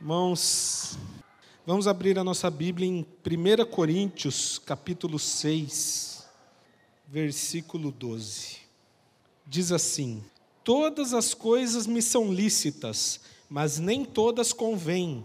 [0.00, 0.96] Irmãos,
[1.66, 6.24] vamos abrir a nossa Bíblia em 1 Coríntios, capítulo 6,
[7.08, 8.58] versículo 12.
[9.44, 10.22] Diz assim:
[10.62, 15.24] Todas as coisas me são lícitas, mas nem todas convêm.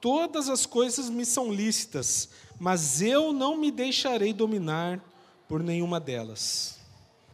[0.00, 4.98] Todas as coisas me são lícitas, mas eu não me deixarei dominar
[5.46, 6.80] por nenhuma delas.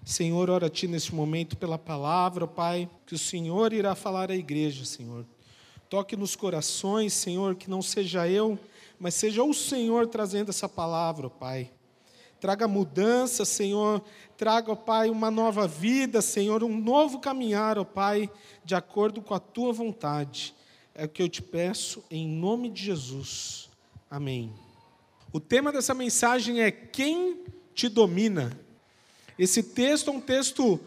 [0.05, 4.35] Senhor, ora a Ti neste momento pela palavra, Pai, que o Senhor irá falar à
[4.35, 5.25] igreja, Senhor.
[5.93, 8.59] Toque nos corações, Senhor, que não seja eu,
[8.99, 11.71] mas seja o Senhor trazendo essa palavra, Pai.
[12.41, 14.03] Traga mudança, Senhor.
[14.35, 18.31] Traga, ó Pai, uma nova vida, Senhor, um novo caminhar, ó Pai,
[18.65, 20.55] de acordo com a tua vontade.
[20.95, 23.69] É o que eu te peço em nome de Jesus.
[24.11, 24.51] Amém.
[25.31, 28.59] O tema dessa mensagem é quem te domina.
[29.39, 30.81] Esse texto é um texto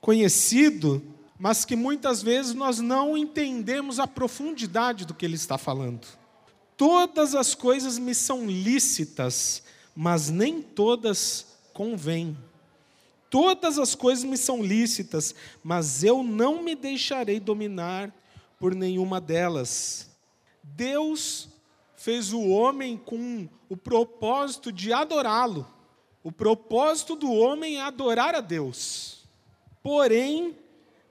[0.00, 1.00] conhecido,
[1.44, 6.06] mas que muitas vezes nós não entendemos a profundidade do que ele está falando.
[6.74, 9.62] Todas as coisas me são lícitas,
[9.94, 12.34] mas nem todas convêm.
[13.28, 18.10] Todas as coisas me são lícitas, mas eu não me deixarei dominar
[18.58, 20.08] por nenhuma delas.
[20.62, 21.50] Deus
[21.94, 25.70] fez o homem com o propósito de adorá-lo.
[26.22, 29.26] O propósito do homem é adorar a Deus.
[29.82, 30.63] Porém,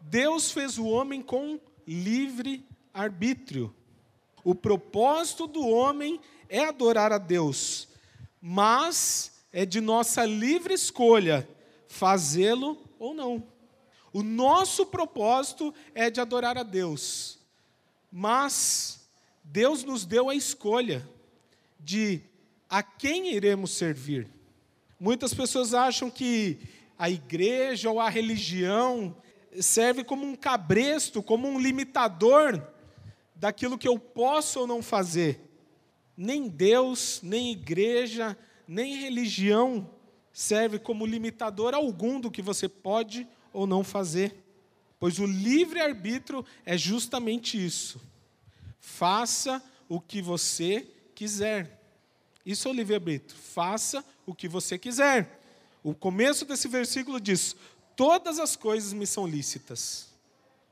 [0.05, 3.73] Deus fez o homem com livre arbítrio.
[4.43, 7.87] O propósito do homem é adorar a Deus,
[8.41, 11.47] mas é de nossa livre escolha
[11.87, 13.43] fazê-lo ou não.
[14.11, 17.39] O nosso propósito é de adorar a Deus,
[18.11, 19.07] mas
[19.43, 21.07] Deus nos deu a escolha
[21.79, 22.21] de
[22.69, 24.27] a quem iremos servir.
[24.99, 26.59] Muitas pessoas acham que
[26.97, 29.15] a igreja ou a religião
[29.59, 32.61] serve como um cabresto, como um limitador
[33.35, 35.39] daquilo que eu posso ou não fazer.
[36.15, 38.37] Nem Deus, nem igreja,
[38.67, 39.89] nem religião
[40.31, 44.35] serve como limitador algum do que você pode ou não fazer.
[44.99, 48.01] Pois o livre-arbítrio é justamente isso.
[48.79, 51.81] Faça o que você quiser.
[52.45, 53.37] Isso é o livre-arbítrio.
[53.39, 55.41] Faça o que você quiser.
[55.83, 57.55] O começo desse versículo diz:
[57.95, 60.07] todas as coisas me são lícitas.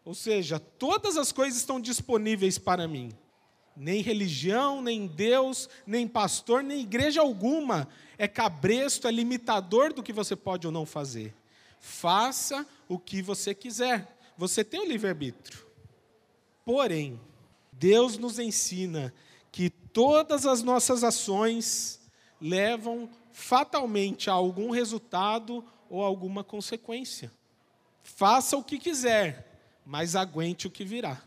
[0.04, 3.12] Ou seja, todas as coisas estão disponíveis para mim.
[3.76, 7.88] Nem religião, nem Deus, nem pastor, nem igreja alguma
[8.18, 11.34] é cabresto, é limitador do que você pode ou não fazer.
[11.80, 14.16] Faça o que você quiser.
[14.38, 15.66] Você tem o livre-arbítrio.
[16.64, 17.20] Porém,
[17.72, 19.12] Deus nos ensina
[19.52, 22.00] que todas as nossas ações
[22.40, 27.30] levam fatalmente a algum resultado ou alguma consequência.
[28.02, 31.22] Faça o que quiser, mas aguente o que virá.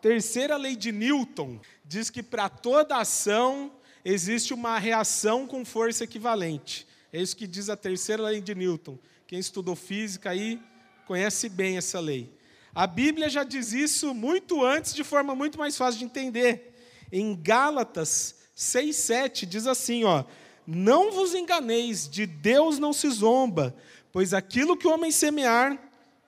[0.00, 3.70] Terceira lei de Newton diz que para toda ação
[4.02, 6.86] existe uma reação com força equivalente.
[7.12, 8.98] É isso que diz a terceira lei de Newton.
[9.26, 10.60] Quem estudou física aí
[11.06, 12.32] conhece bem essa lei.
[12.74, 16.74] A Bíblia já diz isso muito antes, de forma muito mais fácil de entender.
[17.12, 20.24] Em Gálatas 6:7 diz assim, ó:
[20.66, 23.74] não vos enganeis, de Deus não se zomba,
[24.10, 25.78] pois aquilo que o homem semear,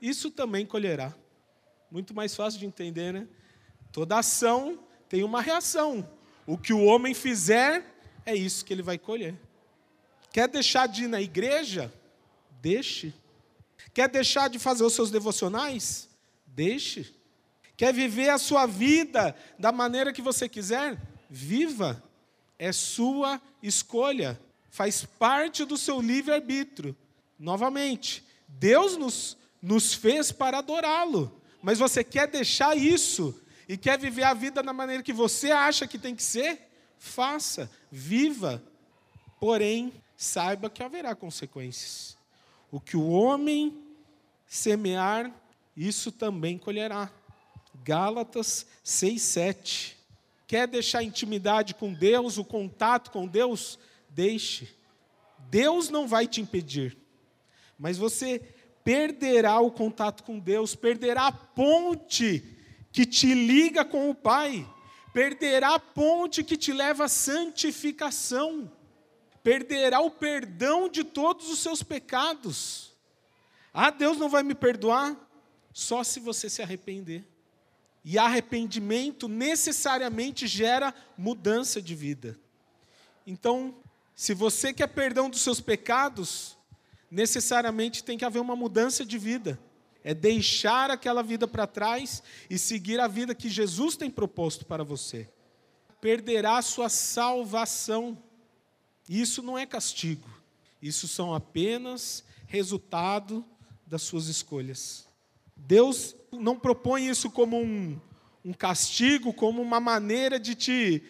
[0.00, 1.14] isso também colherá.
[1.90, 3.26] Muito mais fácil de entender, né?
[3.92, 6.08] Toda ação tem uma reação.
[6.46, 7.84] O que o homem fizer,
[8.24, 9.34] é isso que ele vai colher.
[10.30, 11.92] Quer deixar de ir na igreja?
[12.60, 13.14] Deixe.
[13.94, 16.10] Quer deixar de fazer os seus devocionais?
[16.46, 17.14] Deixe.
[17.76, 21.00] Quer viver a sua vida da maneira que você quiser?
[21.30, 22.02] Viva
[22.58, 24.40] é sua escolha,
[24.70, 26.96] faz parte do seu livre-arbítrio.
[27.38, 34.24] Novamente, Deus nos, nos fez para adorá-lo, mas você quer deixar isso e quer viver
[34.24, 36.70] a vida da maneira que você acha que tem que ser?
[36.98, 38.62] Faça, viva.
[39.40, 42.16] Porém, saiba que haverá consequências.
[42.70, 43.76] O que o homem
[44.46, 45.32] semear,
[45.76, 47.10] isso também colherá.
[47.84, 49.95] Gálatas 6, 7.
[50.46, 53.78] Quer deixar intimidade com Deus, o contato com Deus?
[54.08, 54.68] Deixe.
[55.50, 56.96] Deus não vai te impedir.
[57.78, 58.38] Mas você
[58.84, 62.44] perderá o contato com Deus, perderá a ponte
[62.92, 64.66] que te liga com o Pai,
[65.12, 68.70] perderá a ponte que te leva à santificação,
[69.42, 72.92] perderá o perdão de todos os seus pecados.
[73.74, 75.16] Ah, Deus não vai me perdoar?
[75.72, 77.26] Só se você se arrepender.
[78.08, 82.38] E arrependimento necessariamente gera mudança de vida.
[83.26, 83.74] Então,
[84.14, 86.56] se você quer perdão dos seus pecados,
[87.10, 89.58] necessariamente tem que haver uma mudança de vida.
[90.06, 94.84] é deixar aquela vida para trás e seguir a vida que Jesus tem proposto para
[94.84, 95.28] você.
[96.00, 98.16] Perderá sua salvação.
[99.08, 100.28] Isso não é castigo,
[100.80, 103.44] isso são apenas resultado
[103.84, 105.05] das suas escolhas.
[105.56, 107.98] Deus não propõe isso como um,
[108.44, 111.02] um castigo, como uma maneira de te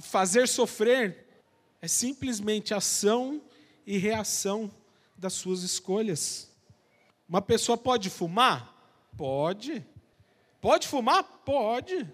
[0.00, 1.26] fazer sofrer.
[1.82, 3.42] É simplesmente ação
[3.86, 4.70] e reação
[5.16, 6.50] das suas escolhas.
[7.28, 8.74] Uma pessoa pode fumar?
[9.16, 9.84] Pode.
[10.60, 11.22] Pode fumar?
[11.44, 12.10] Pode.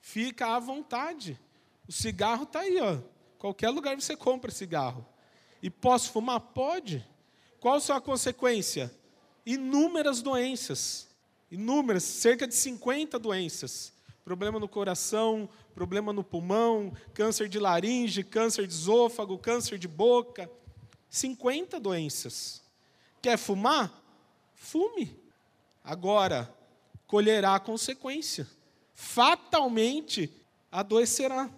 [0.00, 1.38] Fica à vontade.
[1.86, 2.98] O cigarro está aí, ó.
[3.38, 5.06] Qualquer lugar você compra cigarro.
[5.62, 6.40] E posso fumar?
[6.40, 7.06] Pode.
[7.58, 8.90] Qual a consequência?
[9.44, 11.08] Inúmeras doenças.
[11.50, 13.92] Inúmeras, cerca de 50 doenças.
[14.24, 20.50] Problema no coração, problema no pulmão, câncer de laringe, câncer de esôfago, câncer de boca.
[21.08, 22.62] 50 doenças.
[23.20, 23.92] Quer fumar?
[24.54, 25.18] Fume.
[25.82, 26.54] Agora,
[27.06, 28.46] colherá a consequência.
[28.94, 30.32] Fatalmente
[30.70, 31.50] adoecerá.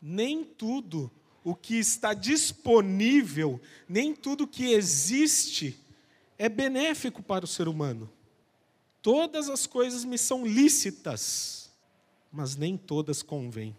[0.00, 1.10] Nem tudo
[1.44, 5.81] o que está disponível, nem tudo que existe
[6.42, 8.10] é benéfico para o ser humano.
[9.00, 11.70] Todas as coisas me são lícitas,
[12.32, 13.76] mas nem todas convêm.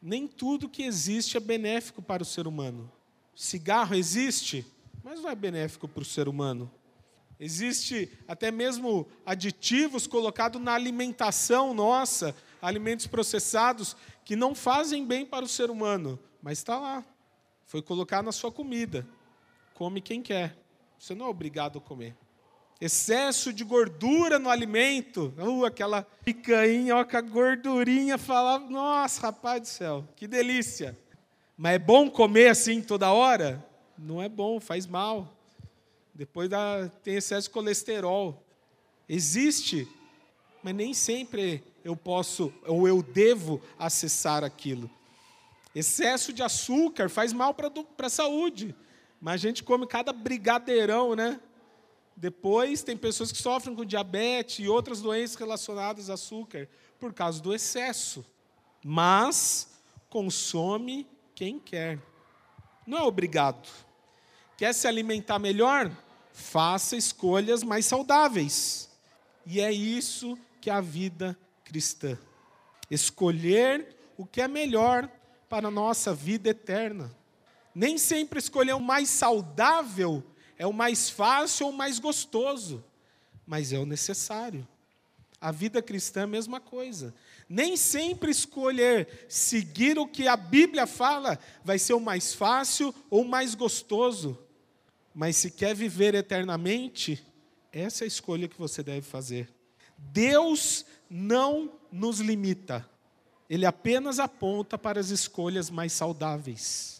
[0.00, 2.90] Nem tudo que existe é benéfico para o ser humano.
[3.34, 4.64] Cigarro existe,
[5.04, 6.70] mas não é benéfico para o ser humano.
[7.38, 13.94] Existe até mesmo aditivos colocados na alimentação nossa, alimentos processados,
[14.24, 17.04] que não fazem bem para o ser humano, mas está lá.
[17.66, 19.06] Foi colocado na sua comida.
[19.74, 20.56] Come quem quer.
[21.00, 22.14] Você não é obrigado a comer.
[22.78, 25.32] Excesso de gordura no alimento.
[25.38, 28.18] Uh, aquela picanha, ó, com a gordurinha.
[28.18, 30.98] Falava, nossa, rapaz do céu, que delícia.
[31.56, 33.66] Mas é bom comer assim toda hora?
[33.96, 35.34] Não é bom, faz mal.
[36.14, 38.44] Depois dá, tem excesso de colesterol.
[39.08, 39.88] Existe,
[40.62, 44.90] mas nem sempre eu posso ou eu devo acessar aquilo.
[45.74, 47.72] Excesso de açúcar faz mal para
[48.06, 48.76] a saúde.
[49.20, 51.38] Mas a gente come cada brigadeirão, né?
[52.16, 56.68] Depois tem pessoas que sofrem com diabetes e outras doenças relacionadas a açúcar
[56.98, 58.24] por causa do excesso.
[58.84, 59.68] Mas
[60.08, 61.98] consome quem quer.
[62.86, 63.68] Não é obrigado.
[64.56, 65.90] Quer se alimentar melhor?
[66.32, 68.90] Faça escolhas mais saudáveis.
[69.46, 72.18] E é isso que é a vida cristã.
[72.90, 75.08] Escolher o que é melhor
[75.48, 77.10] para a nossa vida eterna.
[77.80, 80.22] Nem sempre escolher o mais saudável
[80.58, 82.84] é o mais fácil ou o mais gostoso,
[83.46, 84.68] mas é o necessário.
[85.40, 87.14] A vida cristã é a mesma coisa.
[87.48, 93.22] Nem sempre escolher seguir o que a Bíblia fala vai ser o mais fácil ou
[93.22, 94.38] o mais gostoso.
[95.14, 97.26] Mas se quer viver eternamente,
[97.72, 99.48] essa é a escolha que você deve fazer.
[99.96, 102.86] Deus não nos limita,
[103.48, 106.99] Ele apenas aponta para as escolhas mais saudáveis.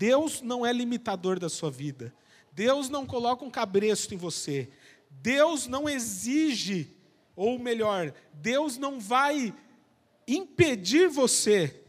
[0.00, 2.10] Deus não é limitador da sua vida,
[2.54, 4.70] Deus não coloca um cabresto em você,
[5.10, 6.96] Deus não exige,
[7.36, 9.54] ou melhor, Deus não vai
[10.26, 11.82] impedir você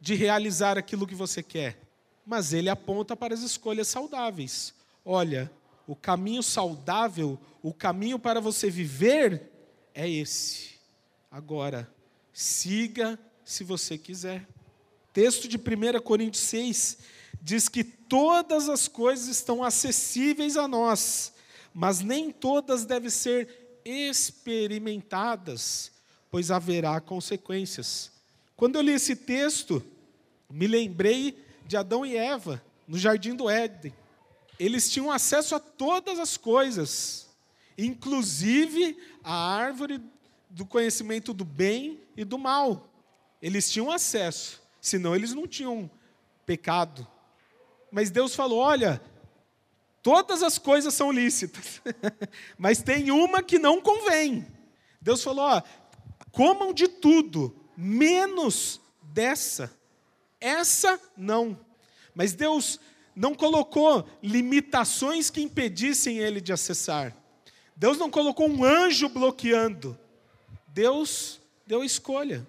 [0.00, 1.78] de realizar aquilo que você quer,
[2.24, 4.72] mas Ele aponta para as escolhas saudáveis.
[5.04, 5.52] Olha,
[5.86, 9.50] o caminho saudável, o caminho para você viver
[9.94, 10.70] é esse.
[11.30, 11.86] Agora,
[12.32, 14.48] siga se você quiser.
[15.12, 21.32] Texto de 1 Coríntios 6 diz que todas as coisas estão acessíveis a nós,
[21.74, 25.90] mas nem todas devem ser experimentadas,
[26.30, 28.12] pois haverá consequências.
[28.54, 29.84] Quando eu li esse texto,
[30.48, 33.92] me lembrei de Adão e Eva no jardim do Éden.
[34.58, 37.28] Eles tinham acesso a todas as coisas,
[37.76, 40.00] inclusive a árvore
[40.48, 42.88] do conhecimento do bem e do mal.
[43.40, 45.90] Eles tinham acesso, senão eles não tinham
[46.46, 47.04] pecado.
[47.92, 49.00] Mas Deus falou: olha,
[50.02, 51.82] todas as coisas são lícitas,
[52.56, 54.46] mas tem uma que não convém.
[55.00, 55.62] Deus falou: ó,
[56.32, 59.70] comam de tudo, menos dessa.
[60.40, 61.56] Essa não.
[62.14, 62.80] Mas Deus
[63.14, 67.14] não colocou limitações que impedissem ele de acessar.
[67.76, 69.98] Deus não colocou um anjo bloqueando.
[70.66, 72.46] Deus deu a escolha.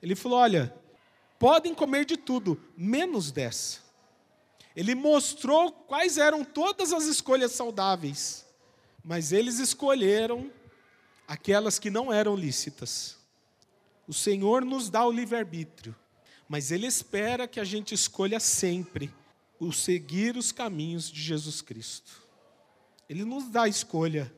[0.00, 0.74] Ele falou: olha,
[1.38, 3.87] podem comer de tudo, menos dessa.
[4.78, 8.46] Ele mostrou quais eram todas as escolhas saudáveis,
[9.02, 10.52] mas eles escolheram
[11.26, 13.16] aquelas que não eram lícitas.
[14.06, 15.96] O Senhor nos dá o livre-arbítrio,
[16.48, 19.12] mas Ele espera que a gente escolha sempre
[19.58, 22.22] o seguir os caminhos de Jesus Cristo.
[23.08, 24.32] Ele nos dá a escolha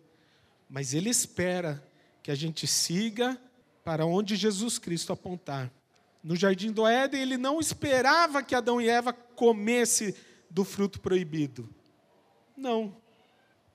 [0.71, 1.83] mas Ele espera
[2.23, 3.37] que a gente siga
[3.83, 5.69] para onde Jesus Cristo apontar.
[6.23, 10.15] No jardim do Éden, ele não esperava que Adão e Eva comesse
[10.51, 11.69] do fruto proibido.
[12.57, 12.97] Não.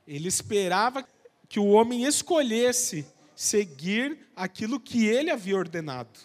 [0.05, 1.07] Ele esperava
[1.47, 6.19] que o homem escolhesse seguir aquilo que ele havia ordenado.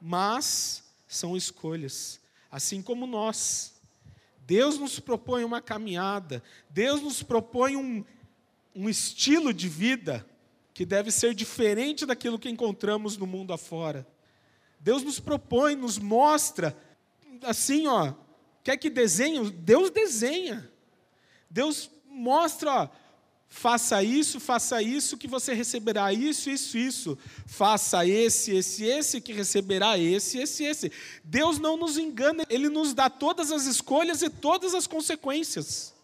[0.00, 3.74] Mas são escolhas, assim como nós.
[4.46, 8.04] Deus nos propõe uma caminhada, Deus nos propõe um,
[8.74, 10.26] um estilo de vida
[10.72, 14.06] que deve ser diferente daquilo que encontramos no mundo afora.
[14.78, 16.76] Deus nos propõe, nos mostra,
[17.42, 18.14] assim, ó,
[18.66, 19.48] quer que desenhe?
[19.48, 20.68] Deus desenha.
[21.48, 22.88] Deus mostra, ó,
[23.48, 27.18] faça isso, faça isso, que você receberá isso, isso, isso.
[27.46, 30.90] Faça esse, esse, esse, que receberá esse, esse, esse.
[31.22, 35.94] Deus não nos engana, Ele nos dá todas as escolhas e todas as consequências.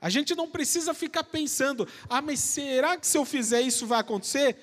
[0.00, 4.00] A gente não precisa ficar pensando, ah, mas será que se eu fizer isso vai
[4.00, 4.56] acontecer?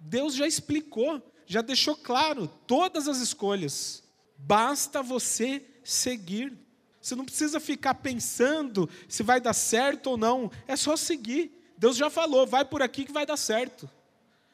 [0.00, 4.02] Deus já explicou, já deixou claro todas as escolhas.
[4.38, 6.69] Basta você seguir.
[7.00, 11.50] Você não precisa ficar pensando se vai dar certo ou não, é só seguir.
[11.78, 13.88] Deus já falou, vai por aqui que vai dar certo.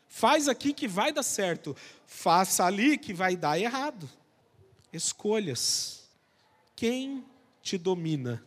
[0.09, 1.77] Faz aqui que vai dar certo.
[2.07, 4.09] Faça ali que vai dar errado.
[4.93, 6.09] Escolhas.
[6.77, 7.25] Quem
[7.61, 8.43] te domina?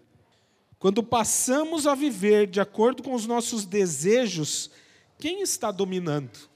[0.79, 4.71] Quando passamos a viver de acordo com os nossos desejos,
[5.17, 6.49] quem está dominando?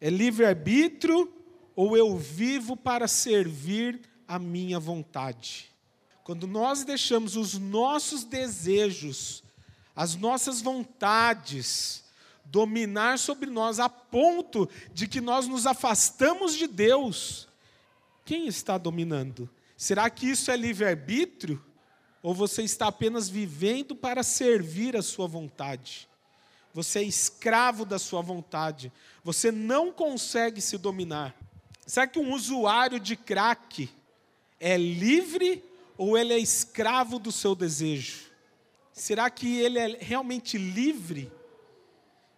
[0.00, 1.30] É livre-arbítrio
[1.76, 5.69] ou eu vivo para servir a minha vontade?
[6.24, 9.42] Quando nós deixamos os nossos desejos,
[9.94, 12.04] as nossas vontades,
[12.44, 17.48] dominar sobre nós a ponto de que nós nos afastamos de Deus,
[18.24, 19.48] quem está dominando?
[19.76, 21.64] Será que isso é livre-arbítrio?
[22.22, 26.08] Ou você está apenas vivendo para servir a sua vontade?
[26.72, 28.92] Você é escravo da sua vontade.
[29.24, 31.34] Você não consegue se dominar.
[31.86, 33.90] Será que um usuário de crack
[34.60, 35.64] é livre
[36.00, 38.30] ou ele é escravo do seu desejo?
[38.90, 41.30] Será que ele é realmente livre?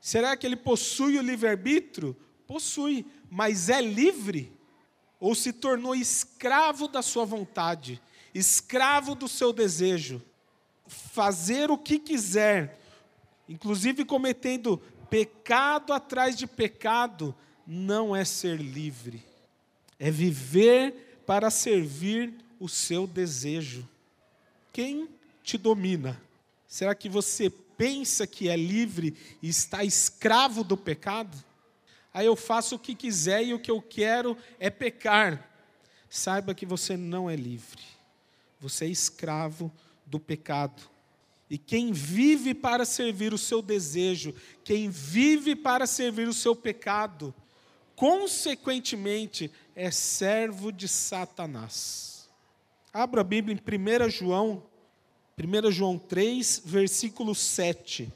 [0.01, 2.17] Será que ele possui o livre-arbítrio?
[2.47, 4.53] Possui, mas é livre?
[5.21, 8.03] Ou se tornou escravo da sua vontade?
[8.35, 10.23] escravo do seu desejo,
[10.87, 12.79] fazer o que quiser,
[13.49, 14.79] inclusive cometendo
[15.11, 17.35] pecado atrás de pecado,
[17.67, 19.23] não é ser livre,
[19.99, 23.89] é viver para servir o seu desejo.
[24.73, 25.09] Quem
[25.43, 26.23] te domina?
[26.69, 31.37] Será que você pensa que é livre e está escravo do pecado?
[32.15, 35.51] Aí eu faço o que quiser e o que eu quero é pecar.
[36.09, 37.83] Saiba que você não é livre.
[38.61, 39.73] Você é escravo
[40.07, 40.89] do pecado.
[41.51, 47.35] E quem vive para servir o seu desejo, quem vive para servir o seu pecado,
[47.97, 52.12] consequentemente é servo de Satanás.
[52.95, 54.63] Abra a Bíblia em 1 João,
[55.39, 58.13] 1 João 3, versículo 7.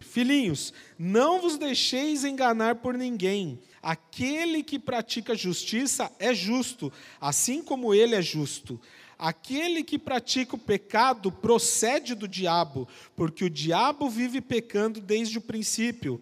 [0.00, 3.60] Filhinhos, não vos deixeis enganar por ninguém.
[3.80, 8.80] Aquele que pratica justiça é justo, assim como ele é justo.
[9.16, 15.42] Aquele que pratica o pecado procede do diabo, porque o diabo vive pecando desde o
[15.42, 16.20] princípio.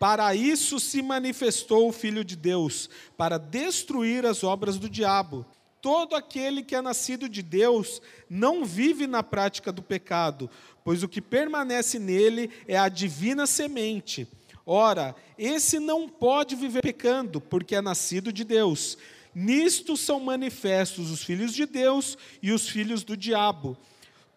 [0.00, 5.44] Para isso se manifestou o Filho de Deus, para destruir as obras do diabo.
[5.84, 10.48] Todo aquele que é nascido de Deus não vive na prática do pecado,
[10.82, 14.26] pois o que permanece nele é a divina semente.
[14.64, 18.96] Ora, esse não pode viver pecando, porque é nascido de Deus.
[19.34, 23.76] Nisto são manifestos os filhos de Deus e os filhos do diabo.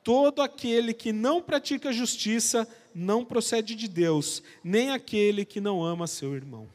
[0.04, 6.08] Todo aquele que não pratica justiça não procede de Deus, nem aquele que não ama
[6.08, 6.68] seu irmão.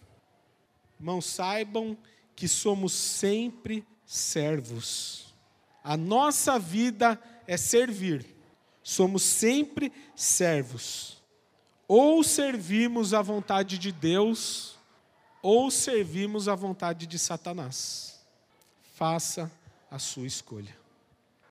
[0.98, 1.94] Irmãos, saibam
[2.34, 3.84] que somos sempre
[4.14, 5.34] servos.
[5.82, 8.26] A nossa vida é servir.
[8.82, 11.22] Somos sempre servos.
[11.86, 14.76] Ou servimos a vontade de Deus,
[15.42, 18.12] ou servimos a vontade de Satanás
[19.02, 19.50] faça
[19.90, 20.81] a sua escolha.